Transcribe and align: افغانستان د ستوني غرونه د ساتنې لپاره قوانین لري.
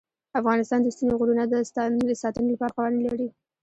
افغانستان 0.39 0.79
د 0.83 0.87
ستوني 0.95 1.13
غرونه 1.19 1.43
د 2.09 2.13
ساتنې 2.21 2.51
لپاره 2.53 2.75
قوانین 2.77 3.01
لري. 3.09 3.27